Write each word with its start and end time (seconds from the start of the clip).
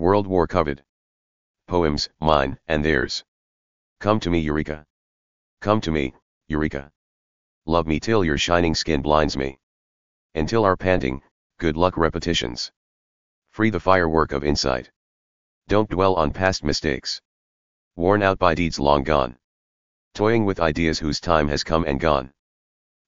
World 0.00 0.26
War 0.26 0.46
Covet. 0.46 0.80
Poems, 1.66 2.08
mine, 2.20 2.58
and 2.66 2.82
theirs. 2.82 3.22
Come 3.98 4.18
to 4.20 4.30
me 4.30 4.38
Eureka. 4.38 4.86
Come 5.60 5.78
to 5.82 5.90
me, 5.90 6.14
Eureka. 6.48 6.90
Love 7.66 7.86
me 7.86 8.00
till 8.00 8.24
your 8.24 8.38
shining 8.38 8.74
skin 8.74 9.02
blinds 9.02 9.36
me. 9.36 9.58
Until 10.34 10.64
our 10.64 10.74
panting, 10.74 11.20
good 11.58 11.76
luck 11.76 11.98
repetitions. 11.98 12.72
Free 13.50 13.68
the 13.68 13.78
firework 13.78 14.32
of 14.32 14.42
insight. 14.42 14.90
Don't 15.68 15.90
dwell 15.90 16.14
on 16.14 16.32
past 16.32 16.64
mistakes. 16.64 17.20
Worn 17.94 18.22
out 18.22 18.38
by 18.38 18.54
deeds 18.54 18.80
long 18.80 19.04
gone. 19.04 19.36
Toying 20.14 20.46
with 20.46 20.60
ideas 20.60 20.98
whose 20.98 21.20
time 21.20 21.48
has 21.48 21.62
come 21.62 21.84
and 21.84 22.00
gone. 22.00 22.32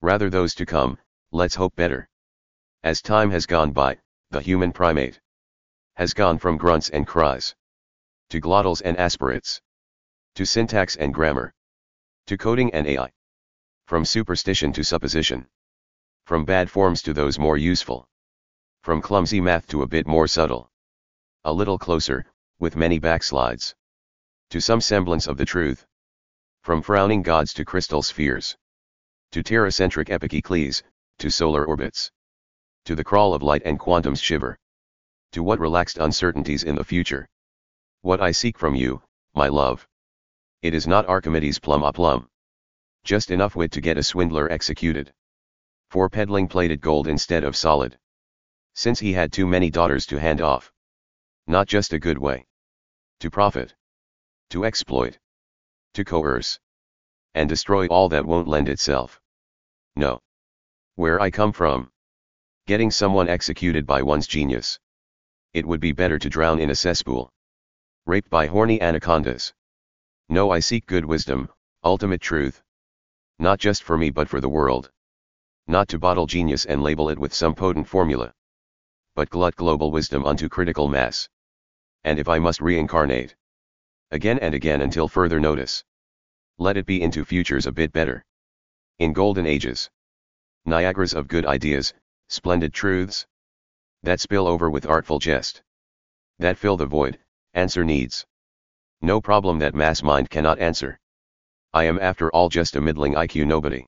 Rather 0.02 0.29
those 0.29 0.54
to 0.56 0.66
come, 0.66 0.98
let's 1.30 1.54
hope 1.54 1.74
better. 1.74 2.11
As 2.82 3.00
time 3.00 3.30
has 3.30 3.46
gone 3.46 3.72
by, 3.72 3.98
the 4.29 4.43
human 4.43 4.72
primate 4.72 5.21
has 5.95 6.14
gone 6.14 6.38
from 6.38 6.56
grunts 6.56 6.88
and 6.88 7.06
cries 7.06 7.54
to 8.30 8.40
glottals 8.40 8.80
and 8.85 8.96
aspirates 8.96 9.61
to 10.34 10.46
syntax 10.46 10.96
and 10.96 11.12
grammar 11.12 11.53
to 12.26 12.39
coding 12.39 12.72
and 12.72 12.86
AI 12.86 13.12
from 13.86 14.04
superstition 14.04 14.72
to 14.72 14.82
supposition 14.82 15.46
from 16.25 16.44
bad 16.44 16.70
forms 16.70 17.03
to 17.03 17.12
those 17.12 17.39
more 17.39 17.58
useful 17.58 18.08
from 18.82 19.03
clumsy 19.03 19.40
math 19.40 19.67
to 19.67 19.82
a 19.82 19.86
bit 19.86 20.07
more 20.07 20.26
subtle 20.26 20.70
a 21.44 21.53
little 21.53 21.79
closer 21.79 22.25
with 22.59 22.76
many 22.76 22.98
backslides 22.98 23.75
to 24.48 24.61
some 24.61 24.81
semblance 24.81 25.26
of 25.26 25.36
the 25.36 25.45
truth 25.45 25.86
from 26.62 26.81
frowning 26.81 27.22
gods 27.22 27.53
to 27.53 27.64
crystal 27.64 28.03
spheres 28.03 28.56
to 29.31 29.43
terracentric 29.43 30.09
epicycles 30.09 30.82
to 31.18 31.31
solar 31.31 31.64
orbits 31.64 32.11
to 32.84 32.95
the 32.95 33.05
crawl 33.05 33.34
of 33.34 33.42
light 33.42 33.62
and 33.64 33.78
quantum's 33.78 34.20
shiver 34.20 34.59
to 35.33 35.42
what 35.42 35.59
relaxed 35.59 35.97
uncertainties 35.97 36.62
in 36.62 36.75
the 36.75 36.84
future. 36.84 37.27
What 38.03 38.20
I 38.20 38.33
seek 38.33 38.59
from 38.59 38.75
you, 38.75 39.03
my 39.34 39.48
love. 39.48 39.89
It 40.61 40.75
is 40.75 40.87
not 40.87 41.09
Archimedes 41.09 41.59
plum 41.59 41.83
a 41.83 41.93
plum. 41.93 42.29
Just 43.03 43.31
enough 43.31 43.56
wit 43.56 43.73
to 43.73 43.81
get 43.81 43.97
a 43.97 44.03
swindler 44.03 44.53
executed. 44.53 45.11
For 45.89 46.11
peddling 46.11 46.48
plated 46.48 46.83
gold 46.83 47.09
instead 47.09 47.45
of 47.45 47.56
solid. 47.56 47.98
Since 48.75 49.01
he 49.01 49.15
had 49.15 49.33
too 49.33 49.47
many 49.47 49.71
daughters 49.71 50.05
to 50.06 50.21
hand 50.21 50.43
off. 50.43 50.71
Not 51.47 51.67
just 51.67 51.95
a 51.95 51.99
good 51.99 52.19
way. 52.19 52.45
To 53.21 53.31
profit. 53.31 53.75
To 54.51 54.67
exploit. 54.67 55.19
To 55.95 56.05
coerce. 56.05 56.61
And 57.34 57.49
destroy 57.49 57.87
all 57.87 58.11
that 58.11 58.27
won't 58.27 58.49
lend 58.49 58.69
itself. 58.69 59.19
No. 59.97 60.21
Where 60.97 61.21
I 61.21 61.31
come 61.31 61.53
from. 61.53 61.91
Getting 62.67 62.91
someone 62.91 63.31
executed 63.31 63.87
by 63.87 64.03
one's 64.03 64.27
genius 64.27 64.78
it 65.55 65.67
would 65.67 65.81
be 65.81 65.92
better 65.92 66.19
to 66.19 66.31
drown 66.31 66.58
in 66.58 66.70
a 66.70 66.75
cesspool. 66.75 67.31
Raped 68.06 68.31
by 68.31 68.47
horny 68.47 68.81
anacondas. 68.81 69.53
No 70.28 70.50
I 70.50 70.61
seek 70.61 70.86
good 70.86 71.05
wisdom, 71.05 71.50
ultimate 71.84 72.20
truth. 72.20 72.62
Not 73.39 73.59
just 73.59 73.83
for 73.83 73.98
me 73.98 74.11
but 74.11 74.28
for 74.28 74.41
the 74.41 74.48
world. 74.48 74.91
Not 75.67 75.89
to 75.89 75.98
bottle 75.98 76.27
genius 76.27 76.64
and 76.64 76.83
label 76.83 77.11
it 77.11 77.19
with 77.19 77.34
some 77.34 77.55
potent 77.55 77.86
formula. 77.86 78.33
But 79.14 79.28
glut 79.28 79.55
global 79.56 79.91
wisdom 79.91 80.25
unto 80.25 80.48
critical 80.48 80.89
mass. 80.89 81.28
And 82.03 82.19
if 82.19 82.28
I 82.28 82.39
must 82.39 82.61
reincarnate. 82.61 83.37
Again 84.11 84.39
and 84.39 84.55
again 84.55 84.81
until 84.81 85.06
further 85.06 85.39
notice. 85.39 85.84
Let 86.59 86.77
it 86.77 86.87
be 86.87 87.03
into 87.03 87.25
futures 87.25 87.66
a 87.66 87.72
bit 87.72 87.92
better. 87.92 88.25
In 88.98 89.12
golden 89.12 89.47
ages. 89.47 89.91
Niagaras 90.66 91.14
of 91.14 91.28
good 91.28 91.44
ideas, 91.44 91.92
splendid 92.28 92.72
truths, 92.72 93.27
that 94.05 94.20
spill 94.20 94.48
over 94.48 94.69
with 94.69 94.86
artful 94.86 95.20
jest. 95.20 95.62
That 96.41 96.58
fill 96.58 96.77
the 96.77 96.86
void, 96.86 97.20
answer 97.55 97.84
needs. 97.84 98.27
No 99.00 99.20
problem 99.20 99.61
that 99.61 99.77
mass 99.77 100.03
mind 100.03 100.28
cannot 100.28 100.59
answer. 100.59 100.98
I 101.72 101.84
am 101.84 102.00
after 102.00 102.31
all 102.31 102.48
just 102.48 102.75
a 102.75 102.81
middling 102.81 103.14
IQ 103.14 103.47
nobody. 103.47 103.86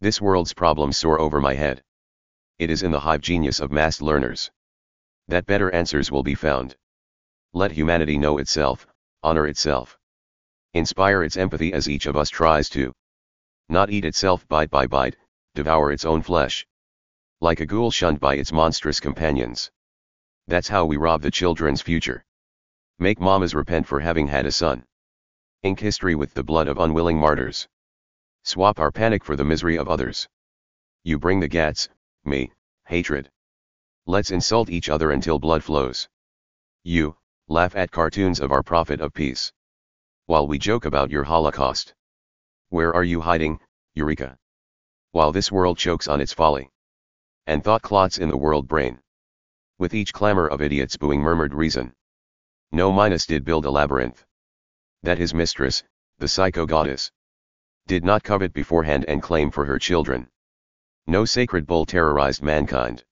This 0.00 0.20
world's 0.20 0.54
problems 0.54 0.96
soar 0.96 1.20
over 1.20 1.40
my 1.40 1.54
head. 1.54 1.84
It 2.58 2.68
is 2.68 2.82
in 2.82 2.90
the 2.90 3.00
hive 3.00 3.20
genius 3.20 3.60
of 3.60 3.70
mass 3.70 4.00
learners. 4.00 4.50
That 5.28 5.46
better 5.46 5.70
answers 5.72 6.10
will 6.10 6.24
be 6.24 6.34
found. 6.34 6.76
Let 7.52 7.70
humanity 7.70 8.18
know 8.18 8.38
itself, 8.38 8.88
honor 9.22 9.46
itself. 9.46 9.96
Inspire 10.74 11.22
its 11.22 11.36
empathy 11.36 11.72
as 11.72 11.88
each 11.88 12.06
of 12.06 12.16
us 12.16 12.28
tries 12.28 12.68
to. 12.70 12.92
Not 13.68 13.90
eat 13.90 14.04
itself 14.04 14.48
bite 14.48 14.70
by 14.70 14.88
bite, 14.88 15.16
devour 15.54 15.92
its 15.92 16.04
own 16.04 16.22
flesh 16.22 16.66
like 17.40 17.60
a 17.60 17.66
ghoul 17.66 17.88
shunned 17.88 18.18
by 18.18 18.34
its 18.34 18.50
monstrous 18.50 18.98
companions. 18.98 19.70
That's 20.48 20.66
how 20.66 20.86
we 20.86 20.96
rob 20.96 21.22
the 21.22 21.30
children's 21.30 21.80
future. 21.80 22.24
Make 22.98 23.20
mamas 23.20 23.54
repent 23.54 23.86
for 23.86 24.00
having 24.00 24.26
had 24.26 24.44
a 24.44 24.50
son. 24.50 24.84
Ink 25.62 25.78
history 25.78 26.16
with 26.16 26.34
the 26.34 26.42
blood 26.42 26.66
of 26.66 26.78
unwilling 26.78 27.16
martyrs. 27.16 27.68
Swap 28.42 28.80
our 28.80 28.90
panic 28.90 29.22
for 29.22 29.36
the 29.36 29.44
misery 29.44 29.76
of 29.76 29.88
others. 29.88 30.28
You 31.04 31.20
bring 31.20 31.38
the 31.38 31.46
gats, 31.46 31.88
me, 32.24 32.50
hatred. 32.86 33.30
Let's 34.04 34.32
insult 34.32 34.68
each 34.68 34.88
other 34.88 35.12
until 35.12 35.38
blood 35.38 35.62
flows. 35.62 36.08
You, 36.82 37.16
laugh 37.46 37.76
at 37.76 37.92
cartoons 37.92 38.40
of 38.40 38.50
our 38.50 38.64
prophet 38.64 39.00
of 39.00 39.14
peace. 39.14 39.52
While 40.26 40.48
we 40.48 40.58
joke 40.58 40.86
about 40.86 41.10
your 41.10 41.22
holocaust. 41.22 41.94
Where 42.70 42.92
are 42.92 43.04
you 43.04 43.20
hiding, 43.20 43.60
Eureka? 43.94 44.36
While 45.12 45.30
this 45.30 45.52
world 45.52 45.78
chokes 45.78 46.08
on 46.08 46.20
its 46.20 46.32
folly 46.32 46.72
and 47.48 47.64
thought 47.64 47.80
clots 47.80 48.18
in 48.18 48.28
the 48.28 48.36
world 48.36 48.68
brain. 48.68 49.00
With 49.78 49.94
each 49.94 50.12
clamor 50.12 50.46
of 50.46 50.60
idiots 50.60 50.98
booing 50.98 51.22
murmured 51.22 51.54
reason. 51.54 51.94
No 52.72 52.92
Minos 52.92 53.24
did 53.24 53.42
build 53.42 53.64
a 53.64 53.70
labyrinth. 53.70 54.26
That 55.02 55.16
his 55.16 55.32
mistress, 55.32 55.82
the 56.18 56.28
psycho 56.28 56.66
goddess, 56.66 57.10
did 57.86 58.04
not 58.04 58.22
covet 58.22 58.52
beforehand 58.52 59.06
and 59.08 59.22
claim 59.22 59.50
for 59.50 59.64
her 59.64 59.78
children. 59.78 60.28
No 61.06 61.24
sacred 61.24 61.66
bull 61.66 61.86
terrorized 61.86 62.42
mankind. 62.42 63.06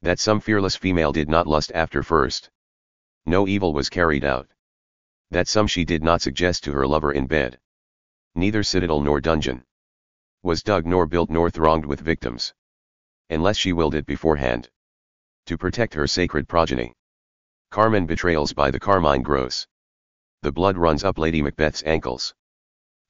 That 0.00 0.18
some 0.18 0.40
fearless 0.40 0.74
female 0.74 1.12
did 1.12 1.28
not 1.28 1.46
lust 1.46 1.70
after 1.74 2.02
first. 2.02 2.48
No 3.26 3.46
evil 3.46 3.74
was 3.74 3.90
carried 3.90 4.24
out. 4.24 4.48
That 5.30 5.46
some 5.46 5.66
she 5.66 5.84
did 5.84 6.02
not 6.02 6.22
suggest 6.22 6.64
to 6.64 6.72
her 6.72 6.86
lover 6.86 7.12
in 7.12 7.26
bed. 7.26 7.60
Neither 8.34 8.62
citadel 8.62 9.02
nor 9.02 9.20
dungeon 9.20 9.62
was 10.42 10.62
dug 10.62 10.86
nor 10.86 11.04
built 11.04 11.28
nor 11.28 11.50
thronged 11.50 11.84
with 11.84 12.00
victims 12.00 12.54
unless 13.30 13.56
she 13.58 13.72
willed 13.72 13.94
it 13.94 14.06
beforehand. 14.06 14.70
To 15.46 15.58
protect 15.58 15.94
her 15.94 16.06
sacred 16.06 16.48
progeny. 16.48 16.94
Carmen 17.70 18.06
betrayals 18.06 18.52
by 18.52 18.70
the 18.70 18.80
Carmine 18.80 19.22
Gross. 19.22 19.66
The 20.42 20.52
blood 20.52 20.78
runs 20.78 21.04
up 21.04 21.18
Lady 21.18 21.42
Macbeth's 21.42 21.82
ankles. 21.84 22.34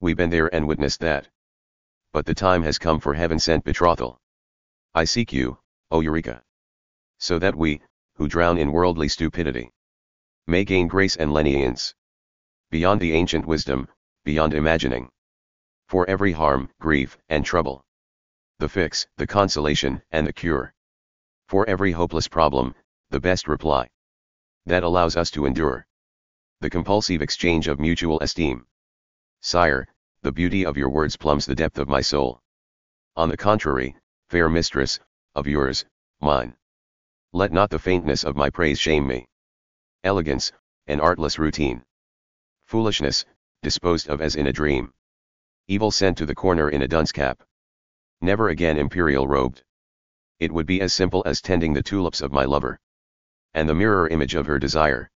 We 0.00 0.14
been 0.14 0.30
there 0.30 0.52
and 0.52 0.66
witnessed 0.66 1.00
that. 1.00 1.28
But 2.12 2.26
the 2.26 2.34
time 2.34 2.62
has 2.62 2.78
come 2.78 2.98
for 3.00 3.14
heaven-sent 3.14 3.64
betrothal. 3.64 4.18
I 4.94 5.04
seek 5.04 5.32
you, 5.32 5.58
O 5.90 6.00
Eureka. 6.00 6.42
So 7.18 7.38
that 7.38 7.54
we, 7.54 7.80
who 8.14 8.28
drown 8.28 8.58
in 8.58 8.72
worldly 8.72 9.08
stupidity, 9.08 9.70
may 10.46 10.64
gain 10.64 10.88
grace 10.88 11.16
and 11.16 11.32
lenience. 11.32 11.94
Beyond 12.70 13.00
the 13.00 13.12
ancient 13.12 13.46
wisdom, 13.46 13.88
beyond 14.24 14.54
imagining. 14.54 15.08
For 15.88 16.08
every 16.08 16.32
harm, 16.32 16.70
grief, 16.80 17.18
and 17.28 17.44
trouble 17.44 17.84
the 18.60 18.68
fix, 18.68 19.06
the 19.16 19.26
consolation, 19.26 20.02
and 20.10 20.26
the 20.26 20.32
cure. 20.32 20.74
For 21.46 21.68
every 21.68 21.92
hopeless 21.92 22.26
problem, 22.26 22.74
the 23.10 23.20
best 23.20 23.46
reply. 23.46 23.88
That 24.66 24.82
allows 24.82 25.16
us 25.16 25.30
to 25.32 25.46
endure. 25.46 25.86
The 26.60 26.68
compulsive 26.68 27.22
exchange 27.22 27.68
of 27.68 27.78
mutual 27.78 28.18
esteem. 28.18 28.66
Sire, 29.40 29.86
the 30.22 30.32
beauty 30.32 30.66
of 30.66 30.76
your 30.76 30.88
words 30.88 31.16
plumbs 31.16 31.46
the 31.46 31.54
depth 31.54 31.78
of 31.78 31.88
my 31.88 32.00
soul. 32.00 32.42
On 33.14 33.28
the 33.28 33.36
contrary, 33.36 33.94
fair 34.28 34.48
mistress, 34.48 34.98
of 35.36 35.46
yours, 35.46 35.84
mine. 36.20 36.56
Let 37.32 37.52
not 37.52 37.70
the 37.70 37.78
faintness 37.78 38.24
of 38.24 38.34
my 38.34 38.50
praise 38.50 38.80
shame 38.80 39.06
me. 39.06 39.28
Elegance, 40.02 40.50
an 40.88 41.00
artless 41.00 41.38
routine. 41.38 41.84
Foolishness, 42.66 43.24
disposed 43.62 44.08
of 44.08 44.20
as 44.20 44.34
in 44.34 44.48
a 44.48 44.52
dream. 44.52 44.92
Evil 45.68 45.92
sent 45.92 46.18
to 46.18 46.26
the 46.26 46.34
corner 46.34 46.68
in 46.68 46.82
a 46.82 46.88
dunce 46.88 47.12
cap 47.12 47.44
never 48.20 48.48
again 48.48 48.78
imperial 48.78 49.28
robed. 49.28 49.62
It 50.38 50.52
would 50.52 50.66
be 50.66 50.80
as 50.80 50.92
simple 50.92 51.22
as 51.26 51.40
tending 51.40 51.72
the 51.72 51.82
tulips 51.82 52.20
of 52.20 52.32
my 52.32 52.44
lover. 52.44 52.78
And 53.54 53.68
the 53.68 53.74
mirror 53.74 54.08
image 54.08 54.34
of 54.34 54.46
her 54.46 54.58
desire. 54.58 55.10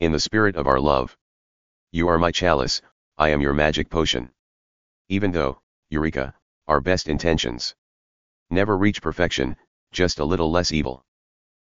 In 0.00 0.12
the 0.12 0.20
spirit 0.20 0.56
of 0.56 0.66
our 0.66 0.80
love. 0.80 1.16
You 1.92 2.08
are 2.08 2.18
my 2.18 2.30
chalice, 2.30 2.82
I 3.16 3.30
am 3.30 3.40
your 3.40 3.54
magic 3.54 3.90
potion. 3.90 4.30
Even 5.08 5.32
though, 5.32 5.60
Eureka, 5.90 6.34
our 6.66 6.80
best 6.80 7.08
intentions 7.08 7.74
never 8.50 8.76
reach 8.76 9.02
perfection, 9.02 9.56
just 9.92 10.18
a 10.18 10.24
little 10.24 10.50
less 10.50 10.72
evil. 10.72 11.04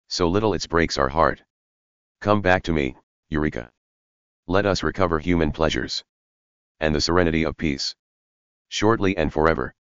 So 0.08 0.28
little 0.28 0.54
it 0.54 0.68
breaks 0.68 0.98
our 0.98 1.08
heart. 1.08 1.42
Come 2.20 2.40
back 2.40 2.62
to 2.64 2.72
me, 2.72 2.96
Eureka. 3.28 3.70
Let 4.46 4.66
us 4.66 4.82
recover 4.82 5.18
human 5.18 5.52
pleasures. 5.52 6.04
And 6.80 6.94
the 6.94 7.00
serenity 7.00 7.44
of 7.44 7.56
peace. 7.56 7.94
Shortly 8.68 9.16
and 9.16 9.32
forever. 9.32 9.74